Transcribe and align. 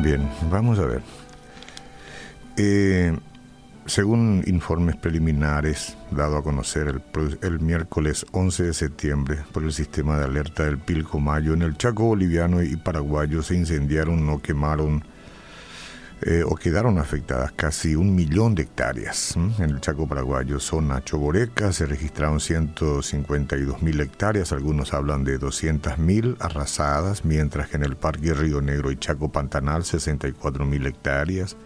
Bien, 0.00 0.28
vamos 0.50 0.78
a 0.78 0.86
ver. 0.86 1.02
Eh, 2.56 3.16
según 3.86 4.42
informes 4.46 4.96
preliminares 4.96 5.96
dado 6.10 6.36
a 6.36 6.42
conocer 6.42 6.88
el, 7.14 7.38
el, 7.42 7.60
miércoles 7.60 8.26
11 8.32 8.64
de 8.64 8.74
septiembre 8.74 9.38
por 9.52 9.64
el 9.64 9.72
sistema 9.72 10.18
de 10.18 10.24
alerta 10.24 10.64
del 10.64 10.78
Pilcomayo, 10.78 11.54
en 11.54 11.62
el 11.62 11.76
Chaco 11.76 12.04
boliviano 12.04 12.62
y 12.62 12.76
paraguayo 12.76 13.42
se 13.42 13.54
incendiaron 13.54 14.28
o 14.28 14.40
quemaron 14.40 15.04
eh, 16.24 16.44
o 16.46 16.54
quedaron 16.54 16.98
afectadas 16.98 17.50
casi 17.50 17.96
un 17.96 18.14
millón 18.14 18.54
de 18.54 18.62
hectáreas. 18.62 19.34
En 19.36 19.60
el 19.60 19.80
Chaco 19.80 20.06
paraguayo, 20.06 20.60
zona 20.60 21.02
Choboreca, 21.02 21.72
se 21.72 21.84
registraron 21.84 22.38
152 22.38 23.82
mil 23.82 24.00
hectáreas, 24.00 24.52
algunos 24.52 24.94
hablan 24.94 25.24
de 25.24 25.38
200 25.38 25.98
mil 25.98 26.36
arrasadas, 26.38 27.24
mientras 27.24 27.68
que 27.68 27.76
en 27.76 27.84
el 27.84 27.96
Parque 27.96 28.34
Río 28.34 28.60
Negro 28.60 28.92
y 28.92 28.96
Chaco 28.96 29.32
Pantanal 29.32 29.84
64 29.84 30.64
mil 30.64 30.86
hectáreas, 30.86 31.56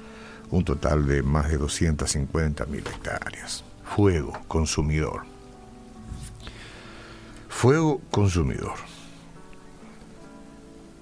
un 0.50 0.64
total 0.64 1.06
de 1.06 1.22
más 1.22 1.50
de 1.50 1.58
250 1.58 2.64
mil 2.66 2.80
hectáreas. 2.86 3.62
Fuego 3.84 4.32
consumidor. 4.48 5.24
Fuego 7.48 8.00
consumidor. 8.10 8.74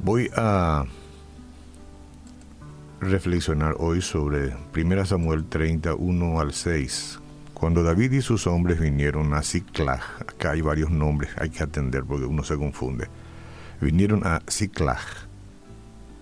Voy 0.00 0.28
a 0.36 0.84
reflexionar 3.10 3.76
hoy 3.78 4.00
sobre 4.00 4.54
1 4.74 5.06
Samuel 5.06 5.44
31 5.44 6.40
al 6.40 6.52
6. 6.52 7.20
Cuando 7.52 7.82
David 7.82 8.12
y 8.12 8.22
sus 8.22 8.46
hombres 8.46 8.80
vinieron 8.80 9.34
a 9.34 9.42
Ziklag, 9.42 10.00
acá 10.20 10.52
hay 10.52 10.60
varios 10.60 10.90
nombres, 10.90 11.30
hay 11.38 11.50
que 11.50 11.62
atender 11.62 12.04
porque 12.04 12.27
uno 12.27 12.42
se 12.44 12.56
confunde. 12.56 13.08
Vinieron 13.80 14.27
a 14.27 14.42
Ziklag. 14.50 15.00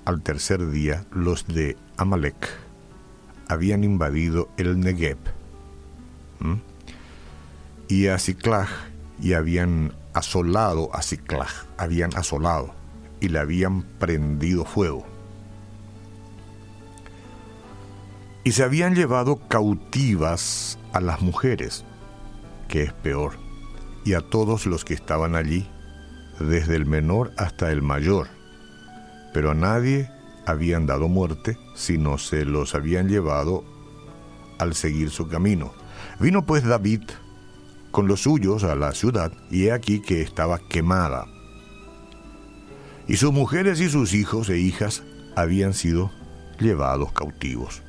Al 0.05 0.23
tercer 0.23 0.71
día, 0.71 1.05
los 1.13 1.47
de 1.47 1.77
Amalek 1.97 2.49
habían 3.49 3.85
invadido 3.85 4.49
el 4.57 4.81
Negev 4.81 5.19
y 7.89 8.09
a 8.09 8.19
Ziklag 8.19 8.69
y 9.21 9.35
habían 9.35 9.93
asolado 10.15 10.95
a 10.95 11.03
Ziklag, 11.03 11.51
habían 11.77 12.17
asolado 12.17 12.75
y 13.21 13.29
le 13.29 13.39
habían 13.39 13.83
prendido 13.83 14.65
fuego 14.65 15.12
y 18.45 18.53
se 18.53 18.65
habían 18.65 18.95
llevado 18.95 19.37
cautivas 19.49 20.79
a 20.93 21.01
las 21.01 21.21
mujeres, 21.21 21.85
que 22.69 22.83
es 22.83 22.93
peor, 22.93 23.35
y 24.05 24.15
a 24.15 24.21
todos 24.21 24.67
los 24.67 24.85
que 24.85 24.95
estaban 24.95 25.37
allí, 25.37 25.69
desde 26.41 26.75
el 26.77 26.87
menor 26.87 27.33
hasta 27.37 27.71
el 27.71 27.83
mayor, 27.83 28.29
pero 29.33 29.53
a 29.53 29.55
nadie 29.55 30.11
habían 30.47 30.87
dado 30.87 31.09
muerte, 31.09 31.57
sino 31.75 32.19
se 32.19 32.45
los 32.45 32.75
habían 32.75 33.09
llevado 33.09 33.65
al 34.59 34.75
seguir 34.75 35.11
su 35.11 35.29
camino. 35.29 35.73
Vino 36.19 36.45
pues 36.45 36.65
David 36.65 37.03
con 37.93 38.09
los 38.09 38.23
suyos 38.23 38.65
a 38.65 38.75
la 38.75 38.93
ciudad, 38.93 39.33
y 39.51 39.67
he 39.67 39.73
aquí 39.73 40.01
que 40.01 40.23
estaba 40.23 40.59
quemada. 40.59 41.27
Y 43.07 43.17
sus 43.17 43.33
mujeres 43.33 43.81
y 43.81 43.89
sus 43.89 44.15
hijos 44.15 44.49
e 44.49 44.59
hijas 44.59 45.03
habían 45.37 45.75
sido 45.75 46.11
llevados 46.59 47.13
cautivos. 47.13 47.83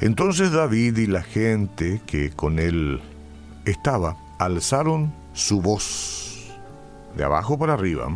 Entonces 0.00 0.52
David 0.52 0.96
y 0.98 1.06
la 1.06 1.22
gente 1.22 2.00
que 2.06 2.30
con 2.30 2.60
él 2.60 3.00
estaba 3.64 4.16
alzaron 4.38 5.12
su 5.32 5.60
voz, 5.60 6.46
de 7.16 7.24
abajo 7.24 7.58
para 7.58 7.74
arriba, 7.74 8.08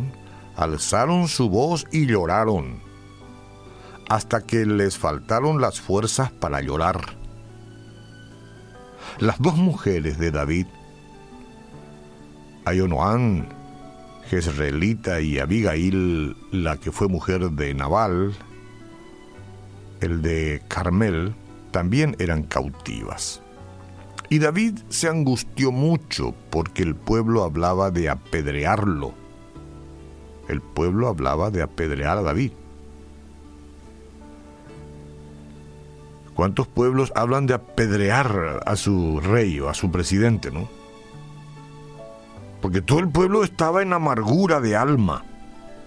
alzaron 0.55 1.27
su 1.27 1.49
voz 1.49 1.87
y 1.91 2.07
lloraron, 2.07 2.81
hasta 4.09 4.43
que 4.43 4.65
les 4.65 4.97
faltaron 4.97 5.61
las 5.61 5.81
fuerzas 5.81 6.31
para 6.31 6.61
llorar. 6.61 7.01
Las 9.19 9.41
dos 9.41 9.57
mujeres 9.57 10.19
de 10.19 10.31
David, 10.31 10.67
Ayonoán, 12.65 13.49
Jezreelita 14.31 15.21
y 15.21 15.41
Abigail, 15.41 16.37
la 16.53 16.77
que 16.77 16.93
fue 16.93 17.09
mujer 17.09 17.51
de 17.51 17.75
Nabal, 17.75 18.33
el 20.01 20.23
de 20.23 20.63
Carmel, 20.69 21.35
también 21.73 22.15
eran 22.21 22.45
cautivas. 22.45 23.43
Y 24.29 24.39
David 24.39 24.79
se 24.89 25.09
angustió 25.09 25.73
mucho 25.73 26.35
porque 26.51 26.83
el 26.83 26.95
pueblo 26.95 27.43
hablaba 27.43 27.91
de 27.91 28.09
apedrearlo. 28.09 29.13
El 30.49 30.61
pueblo 30.61 31.09
hablaba 31.09 31.51
de 31.51 31.63
apedrear 31.63 32.19
a 32.19 32.23
David. 32.23 32.53
¿Cuántos 36.35 36.67
pueblos 36.67 37.13
hablan 37.15 37.47
de 37.47 37.55
apedrear 37.55 38.63
a 38.65 38.77
su 38.77 39.21
rey 39.21 39.61
o 39.61 39.69
a 39.69 39.75
su 39.75 39.91
presidente, 39.91 40.51
no? 40.51 40.69
Porque 42.63 42.81
todo 42.81 43.01
el 43.01 43.11
pueblo 43.11 43.45
estaba 43.45 43.83
en 43.83 43.93
amargura 43.93 44.61
de 44.61 44.77
alma, 44.77 45.25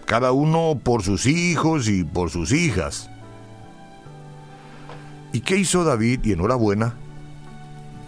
cada 0.05 0.33
uno 0.33 0.79
por 0.83 1.01
sus 1.01 1.25
hijos 1.25 1.87
y 1.87 2.03
por 2.03 2.29
sus 2.29 2.51
hijas. 2.51 3.09
¿Y 5.35 5.41
qué 5.41 5.57
hizo 5.57 5.83
David? 5.83 6.21
Y 6.23 6.31
enhorabuena, 6.31 6.93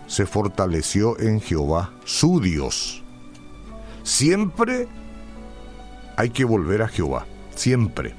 se 0.08 0.26
fortaleció 0.26 1.20
en 1.20 1.42
Jehová, 1.42 1.92
su 2.06 2.40
Dios. 2.40 3.04
Siempre 4.04 4.88
hay 6.16 6.30
que 6.30 6.46
volver 6.46 6.84
a 6.84 6.88
Jehová, 6.88 7.26
siempre. 7.54 8.16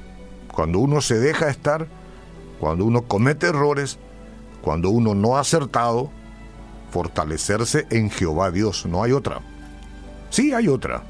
Cuando 0.53 0.77
uno 0.77 1.01
se 1.01 1.17
deja 1.17 1.49
estar, 1.49 1.87
cuando 2.59 2.85
uno 2.85 3.07
comete 3.07 3.47
errores, 3.47 3.97
cuando 4.61 4.91
uno 4.91 5.15
no 5.15 5.37
ha 5.37 5.39
acertado, 5.39 6.11
fortalecerse 6.91 7.87
en 7.89 8.11
Jehová 8.11 8.51
Dios, 8.51 8.85
no 8.85 9.01
hay 9.01 9.13
otra. 9.13 9.39
Sí 10.29 10.53
hay 10.53 10.67
otra, 10.67 11.01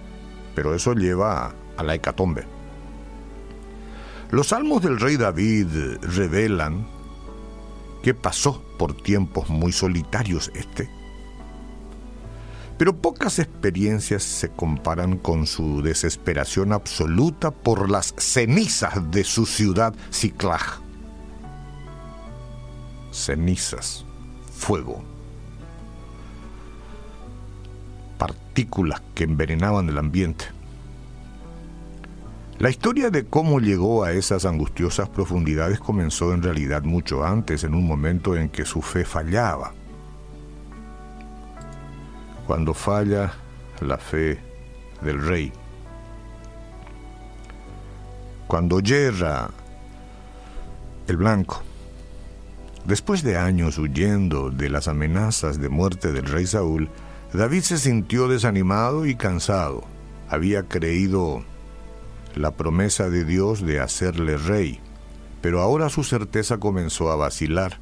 pero 0.56 0.74
eso 0.74 0.94
lleva 0.94 1.54
a 1.76 1.84
la 1.84 1.96
hecatombe. 1.96 2.46
Los 4.32 4.48
salmos 4.48 4.84
del 4.84 5.02
rey 5.02 5.18
David 5.18 5.68
revelan 6.02 6.99
que 8.04 8.14
pasó 8.14 8.64
por 8.78 8.94
tiempos 9.02 9.50
muy 9.50 9.72
solitarios 9.72 10.52
este. 10.56 10.90
Pero 12.78 12.96
pocas 12.96 13.40
experiencias 13.40 14.24
se 14.24 14.50
comparan 14.50 15.18
con 15.18 15.46
su 15.46 15.82
desesperación 15.82 16.72
absoluta 16.72 17.52
por 17.52 17.90
las 17.90 18.14
cenizas 18.18 19.12
de 19.12 19.26
su 19.26 19.46
ciudad 19.46 19.94
Ciclag. 20.12 20.80
Cenizas, 23.12 24.06
fuego, 24.54 25.04
partículas 28.18 29.02
que 29.14 29.26
envenenaban 29.26 29.90
el 29.90 29.98
ambiente. 29.98 30.46
La 32.60 32.70
historia 32.70 33.10
de 33.10 33.26
cómo 33.26 33.62
llegó 33.62 34.04
a 34.04 34.12
esas 34.12 34.44
angustiosas 34.44 35.08
profundidades 35.08 35.80
comenzó 35.80 36.34
en 36.34 36.44
realidad 36.44 36.84
mucho 36.84 37.24
antes, 37.24 37.64
en 37.64 37.74
un 37.74 37.88
momento 37.88 38.36
en 38.36 38.50
que 38.50 38.66
su 38.66 38.82
fe 38.82 39.06
fallaba. 39.06 39.72
Cuando 42.46 42.74
falla 42.74 43.32
la 43.80 43.98
fe 43.98 44.40
del 45.02 45.26
rey. 45.26 45.54
Cuando 48.48 48.82
yerra 48.82 49.52
el 51.08 51.16
blanco. 51.16 51.64
Después 52.84 53.24
de 53.24 53.38
años 53.38 53.78
huyendo 53.78 54.50
de 54.50 54.70
las 54.70 54.90
amenazas 54.90 55.62
de 55.62 55.70
muerte 55.70 56.12
del 56.12 56.26
rey 56.26 56.46
Saúl, 56.46 56.90
David 57.32 57.62
se 57.62 57.78
sintió 57.78 58.28
desanimado 58.28 59.06
y 59.06 59.16
cansado. 59.16 59.86
Había 60.28 60.64
creído 60.64 61.42
la 62.36 62.52
promesa 62.52 63.10
de 63.10 63.26
Dios 63.26 63.66
de 63.66 63.80
hacerle 63.80 64.38
rey, 64.38 64.80
pero 65.42 65.62
ahora 65.62 65.90
su 65.90 66.04
certeza 66.04 66.58
comenzó 66.58 67.12
a 67.12 67.16
vacilar. 67.16 67.80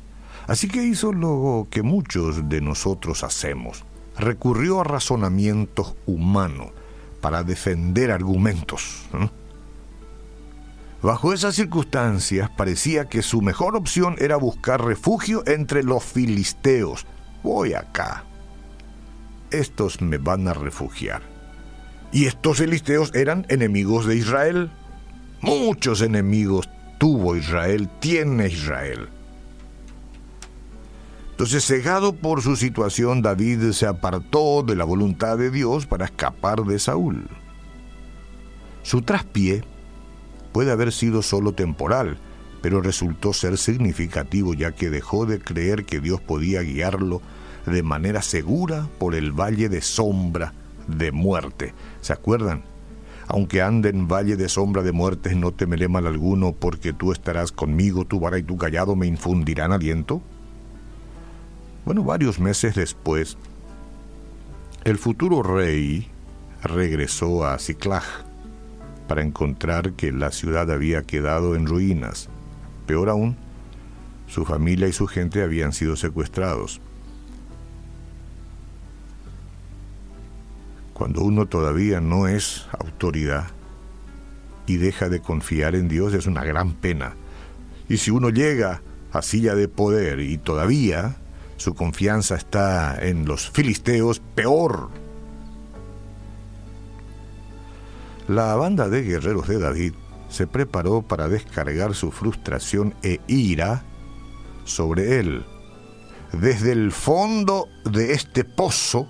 Así 0.48 0.68
que 0.68 0.84
hizo 0.84 1.12
lo 1.12 1.68
que 1.70 1.84
muchos 1.84 2.48
de 2.48 2.62
nosotros 2.62 3.24
hacemos. 3.24 3.84
Recurrió 4.18 4.82
a 4.82 4.84
razonamientos 4.84 5.96
humanos 6.06 6.70
para 7.22 7.44
defender 7.44 8.12
argumentos. 8.12 9.06
Bajo 11.02 11.34
esas 11.34 11.56
circunstancias 11.56 12.50
parecía 12.50 13.08
que 13.08 13.22
su 13.22 13.42
mejor 13.42 13.76
opción 13.76 14.16
era 14.20 14.38
buscar 14.38 14.84
refugio 14.84 15.44
entre 15.46 15.84
los 15.84 16.04
filisteos. 16.04 17.06
Voy 17.44 17.74
acá. 17.74 18.24
Estos 19.52 20.02
me 20.02 20.18
van 20.18 20.48
a 20.48 20.54
refugiar. 20.54 21.37
Y 22.12 22.26
estos 22.26 22.58
filisteos 22.58 23.14
eran 23.14 23.46
enemigos 23.50 24.06
de 24.06 24.16
Israel. 24.16 24.72
Muchos 25.42 26.02
enemigos 26.02 26.70
tuvo 27.00 27.36
Israel, 27.36 27.90
tiene 28.00 28.48
Israel. 28.48 29.10
Entonces, 31.32 31.66
cegado 31.66 32.16
por 32.16 32.42
su 32.42 32.56
situación, 32.56 33.22
David 33.22 33.72
se 33.72 33.86
apartó 33.86 34.64
de 34.64 34.76
la 34.76 34.86
voluntad 34.86 35.38
de 35.38 35.52
Dios 35.52 35.86
para 35.86 36.06
escapar 36.06 36.64
de 36.64 36.80
Saúl. 36.80 37.28
Su 38.82 39.04
traspié 39.04 39.64
puede 40.52 40.72
haber 40.72 40.92
sido 40.92 41.22
solo 41.22 41.52
temporal, 41.52 42.18
pero 42.64 42.82
resultó 42.82 43.34
ser 43.34 43.60
significativo 43.60 44.56
ya 44.56 44.72
que 44.72 44.90
dejó 44.90 45.28
de 45.28 45.40
creer 45.40 45.86
que 45.86 46.00
Dios 46.00 46.22
podía 46.22 46.62
guiarlo 46.62 47.22
de 47.68 47.84
manera 47.84 48.24
segura 48.24 48.88
por 48.98 49.14
el 49.14 49.32
valle 49.32 49.70
de 49.70 49.82
sombra 49.82 50.54
de 50.88 51.12
muerte. 51.12 51.74
¿Se 52.02 52.14
acuerdan? 52.14 52.64
Aunque 53.28 53.62
ande 53.62 53.90
en 53.90 54.08
valle 54.08 54.38
de 54.38 54.48
sombra 54.48 54.84
de 54.84 54.94
muerte, 54.94 55.36
no 55.36 55.52
temeré 55.52 55.88
mal 55.90 56.08
alguno, 56.08 56.54
porque 56.54 56.94
tú 56.94 57.12
estarás 57.12 57.52
conmigo, 57.52 58.06
tu 58.06 58.20
vara 58.20 58.38
y 58.38 58.44
tu 58.44 58.58
callado 58.58 58.96
me 58.96 59.08
infundirán 59.08 59.74
aliento. 59.74 60.22
Bueno, 61.84 62.04
varios 62.04 62.40
meses 62.40 62.76
después, 62.76 63.38
el 64.86 64.98
futuro 64.98 65.44
rey 65.44 66.08
regresó 66.64 67.46
a 67.46 67.60
Ciclag 67.60 68.04
para 69.08 69.22
encontrar 69.22 69.94
que 69.94 70.12
la 70.12 70.32
ciudad 70.32 70.72
había 70.72 71.04
quedado 71.04 71.56
en 71.56 71.66
ruinas. 71.66 72.30
Peor 72.86 73.10
aún, 73.10 73.36
su 74.28 74.46
familia 74.46 74.88
y 74.88 74.94
su 74.94 75.08
gente 75.08 75.44
habían 75.44 75.74
sido 75.74 75.96
secuestrados. 75.96 76.82
Cuando 80.98 81.22
uno 81.22 81.46
todavía 81.46 82.02
no 82.02 82.28
es 82.28 82.66
autoridad 82.72 83.46
y 84.66 84.78
deja 84.78 85.10
de 85.10 85.22
confiar 85.22 85.76
en 85.76 85.88
Dios 85.88 86.16
es 86.16 86.26
una 86.26 86.44
gran 86.44 86.74
pena. 86.74 87.14
Y 87.88 87.98
si 87.98 88.10
uno 88.10 88.32
llega 88.32 88.82
a 89.12 89.22
silla 89.22 89.54
de 89.54 89.68
poder 89.68 90.20
y 90.22 90.40
todavía 90.40 91.18
su 91.58 91.76
confianza 91.76 92.34
está 92.34 92.98
en 93.00 93.28
los 93.28 93.48
filisteos, 93.52 94.24
peor. 94.34 94.90
La 98.28 98.56
banda 98.56 98.90
de 98.90 99.04
guerreros 99.04 99.48
de 99.48 99.60
David 99.60 99.94
se 100.30 100.48
preparó 100.48 101.04
para 101.04 101.30
descargar 101.30 101.94
su 101.94 102.12
frustración 102.12 102.96
e 103.04 103.20
ira 103.28 103.84
sobre 104.66 105.20
él. 105.20 105.46
Desde 106.34 106.72
el 106.72 106.92
fondo 106.92 107.68
de 107.86 108.14
este 108.14 108.44
pozo 108.44 109.08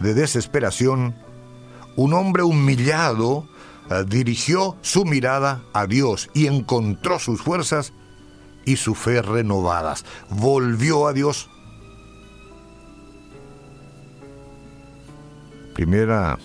de 0.00 0.14
desesperación, 0.14 1.14
un 1.96 2.14
hombre 2.14 2.42
humillado 2.42 3.48
eh, 3.90 4.04
dirigió 4.06 4.76
su 4.80 5.04
mirada 5.04 5.62
a 5.72 5.86
Dios 5.86 6.30
y 6.34 6.46
encontró 6.46 7.18
sus 7.18 7.42
fuerzas 7.42 7.92
y 8.64 8.76
su 8.76 8.94
fe 8.94 9.22
renovadas. 9.22 10.04
Volvió 10.30 11.06
a 11.06 11.12
Dios. 11.12 11.48
Primera 15.74 16.38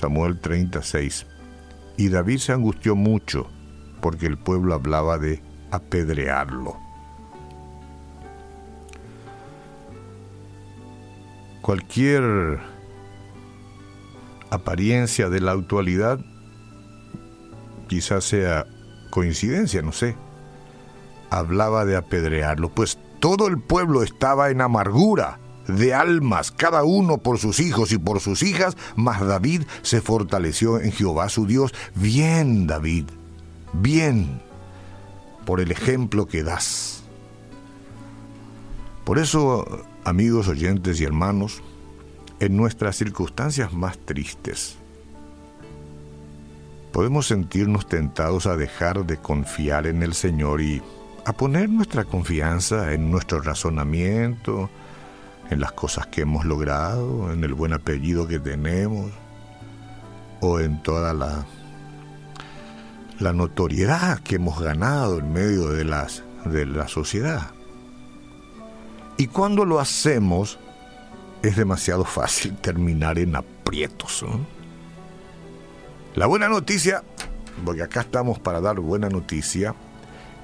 Samuel 0.00 0.40
36. 0.40 1.26
Y 1.96 2.08
David 2.08 2.38
se 2.38 2.52
angustió 2.52 2.96
mucho 2.96 3.46
porque 4.00 4.26
el 4.26 4.38
pueblo 4.38 4.74
hablaba 4.74 5.18
de 5.18 5.42
apedrearlo. 5.70 6.78
Cualquier 11.60 12.58
apariencia 14.50 15.28
de 15.28 15.40
la 15.40 15.52
actualidad 15.52 16.20
quizás 17.88 18.24
sea 18.24 18.66
coincidencia, 19.10 19.82
no 19.82 19.90
sé. 19.90 20.16
Hablaba 21.28 21.84
de 21.84 21.96
apedrearlo, 21.96 22.68
pues 22.68 22.98
todo 23.18 23.48
el 23.48 23.60
pueblo 23.60 24.02
estaba 24.02 24.50
en 24.50 24.60
amargura 24.60 25.40
de 25.66 25.92
almas, 25.92 26.52
cada 26.52 26.84
uno 26.84 27.18
por 27.18 27.38
sus 27.38 27.60
hijos 27.60 27.92
y 27.92 27.98
por 27.98 28.20
sus 28.20 28.42
hijas, 28.42 28.76
mas 28.96 29.20
David 29.20 29.62
se 29.82 30.00
fortaleció 30.00 30.80
en 30.80 30.92
Jehová 30.92 31.28
su 31.28 31.46
Dios. 31.46 31.74
Bien, 31.94 32.66
David, 32.66 33.06
bien, 33.72 34.40
por 35.44 35.60
el 35.60 35.72
ejemplo 35.72 36.26
que 36.26 36.42
das. 36.42 37.02
Por 39.04 39.18
eso, 39.18 39.84
amigos 40.04 40.46
oyentes 40.46 41.00
y 41.00 41.04
hermanos, 41.04 41.62
en 42.40 42.56
nuestras 42.56 42.96
circunstancias 42.96 43.72
más 43.72 43.98
tristes, 43.98 44.76
podemos 46.92 47.26
sentirnos 47.26 47.86
tentados 47.86 48.46
a 48.46 48.56
dejar 48.56 49.06
de 49.06 49.18
confiar 49.18 49.86
en 49.86 50.02
el 50.02 50.14
Señor 50.14 50.60
y 50.60 50.82
a 51.24 51.32
poner 51.32 51.68
nuestra 51.68 52.04
confianza 52.04 52.92
en 52.92 53.10
nuestro 53.10 53.40
razonamiento, 53.40 54.70
en 55.50 55.60
las 55.60 55.72
cosas 55.72 56.06
que 56.06 56.22
hemos 56.22 56.44
logrado, 56.44 57.32
en 57.32 57.44
el 57.44 57.54
buen 57.54 57.72
apellido 57.72 58.26
que 58.26 58.38
tenemos, 58.38 59.12
o 60.40 60.60
en 60.60 60.82
toda 60.82 61.12
la, 61.12 61.44
la 63.18 63.32
notoriedad 63.34 64.20
que 64.20 64.36
hemos 64.36 64.60
ganado 64.60 65.18
en 65.18 65.32
medio 65.32 65.68
de, 65.68 65.84
las, 65.84 66.24
de 66.46 66.64
la 66.64 66.88
sociedad. 66.88 67.50
Y 69.18 69.26
cuando 69.26 69.66
lo 69.66 69.78
hacemos, 69.78 70.58
es 71.42 71.56
demasiado 71.56 72.04
fácil 72.04 72.56
terminar 72.56 73.18
en 73.18 73.36
aprietos. 73.36 74.24
La 76.14 76.26
buena 76.26 76.48
noticia, 76.48 77.02
porque 77.64 77.82
acá 77.82 78.00
estamos 78.00 78.38
para 78.38 78.60
dar 78.60 78.80
buena 78.80 79.08
noticia, 79.08 79.74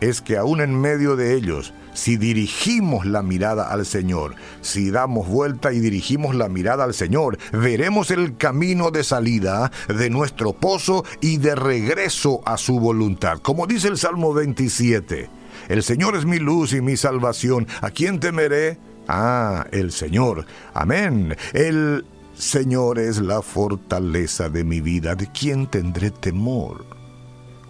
es 0.01 0.21
que 0.21 0.37
aún 0.37 0.61
en 0.61 0.79
medio 0.79 1.17
de 1.17 1.35
ellos, 1.35 1.73
si 1.95 2.17
dirigimos 2.17 3.07
la 3.07 3.23
mirada 3.23 3.71
al 3.71 3.87
Señor, 3.87 4.35
si 4.61 4.91
damos 4.91 5.27
vuelta 5.27 5.73
y 5.73 5.81
dirigimos 5.81 6.35
la 6.35 6.49
mirada 6.49 6.85
al 6.85 6.95
Señor, 6.95 7.39
veremos 7.53 8.11
el 8.11 8.37
camino 8.37 8.91
de 8.91 9.05
salida 9.05 9.71
de 9.89 10.11
nuestro 10.11 10.53
pozo 10.53 11.05
y 11.21 11.39
de 11.39 11.55
regreso 11.55 12.43
a 12.45 12.59
su 12.59 12.79
voluntad. 12.79 13.39
Como 13.39 13.67
dice 13.67 13.89
el 13.89 13.97
Salmo 13.97 14.35
27, 14.35 15.31
el 15.69 15.83
Señor 15.83 16.17
es 16.17 16.27
mi 16.27 16.39
luz 16.39 16.73
y 16.75 16.83
mi 16.83 16.97
salvación. 16.97 17.67
¿A 17.81 17.91
quién 17.91 18.21
temeré? 18.21 18.79
Ah, 19.09 19.67
el 19.73 19.93
Señor. 19.93 20.47
Amén. 20.75 21.37
El 21.53 22.05
Señor 22.35 22.99
es 22.99 23.19
la 23.19 23.43
fortaleza 23.43 24.49
de 24.49 24.65
mi 24.65 24.81
vida. 24.81 25.15
¿De 25.15 25.31
quién 25.33 25.67
tendré 25.67 26.11
temor? 26.11 26.97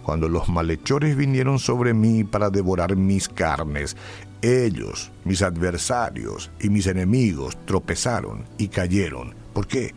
cuando 0.07 0.29
los 0.29 0.47
malhechores 0.47 1.17
vinieron 1.17 1.59
sobre 1.59 1.93
mí 1.93 2.23
para 2.23 2.49
devorar 2.49 2.95
mis 2.95 3.27
carnes, 3.27 3.97
ellos, 4.41 5.11
mis 5.25 5.41
adversarios 5.41 6.49
y 6.61 6.69
mis 6.69 6.87
enemigos, 6.87 7.57
tropezaron 7.65 8.45
y 8.57 8.69
cayeron. 8.69 9.35
¿Por 9.51 9.67
qué? 9.67 9.93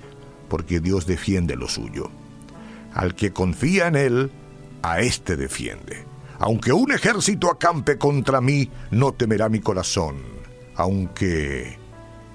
Porque 0.49 0.81
Dios 0.81 1.07
defiende 1.07 1.55
lo 1.55 1.69
suyo. 1.69 2.11
Al 2.93 3.15
que 3.15 3.33
confía 3.33 3.87
en 3.87 3.95
Él, 3.95 4.33
a 4.83 4.99
éste 5.01 5.37
defiende. 5.37 6.05
Aunque 6.41 6.73
un 6.73 6.91
ejército 6.91 7.49
acampe 7.49 7.97
contra 7.97 8.41
mí, 8.41 8.69
no 8.91 9.13
temerá 9.13 9.49
mi 9.49 9.61
corazón. 9.61 10.17
Aunque 10.81 11.79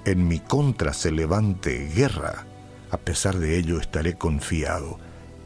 en 0.04 0.28
mi 0.28 0.38
contra 0.38 0.92
se 0.92 1.10
levante 1.10 1.90
guerra, 1.94 2.46
a 2.90 2.96
pesar 2.96 3.38
de 3.38 3.58
ello 3.58 3.80
estaré 3.80 4.14
confiado 4.14 4.98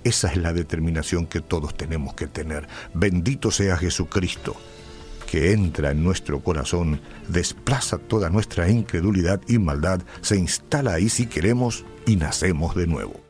esa 0.02 0.28
es 0.28 0.37
la 0.38 0.52
determinación 0.52 1.26
que 1.26 1.40
todos 1.40 1.76
tenemos 1.76 2.14
que 2.14 2.26
tener. 2.26 2.66
Bendito 2.95 3.50
sea 3.50 3.76
Jesucristo, 3.76 4.57
que 5.30 5.52
entra 5.52 5.90
en 5.90 6.02
nuestro 6.02 6.40
corazón, 6.40 7.02
desplaza 7.28 7.99
toda 7.99 8.30
nuestra 8.30 8.71
incredulidad 8.71 9.42
y 9.47 9.59
maldad, 9.59 10.00
se 10.23 10.37
instala 10.37 10.95
ahí 10.95 11.11
si 11.11 11.26
queremos 11.26 11.85
y 12.07 12.16
nacemos 12.16 12.75
de 12.75 12.87
nuevo. 12.87 13.21